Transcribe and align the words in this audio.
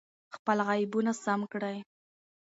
خپل 0.35 0.57
عیبونه 0.69 1.11
سم 1.23 1.41
کړئ. 1.51 1.77